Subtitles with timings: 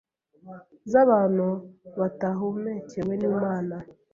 [0.91, 1.47] z’abantu
[1.99, 3.75] batahumekewe n’Imana,